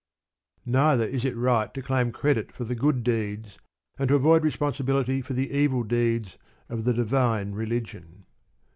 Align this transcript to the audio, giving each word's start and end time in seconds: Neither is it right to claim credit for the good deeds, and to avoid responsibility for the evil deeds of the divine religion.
Neither 0.65 1.05
is 1.05 1.25
it 1.25 1.37
right 1.37 1.71
to 1.75 1.81
claim 1.83 2.11
credit 2.11 2.51
for 2.51 2.63
the 2.63 2.73
good 2.73 3.03
deeds, 3.03 3.59
and 3.99 4.07
to 4.07 4.15
avoid 4.15 4.43
responsibility 4.43 5.21
for 5.21 5.33
the 5.33 5.51
evil 5.51 5.83
deeds 5.83 6.39
of 6.69 6.85
the 6.85 6.93
divine 6.95 7.51
religion. 7.51 8.25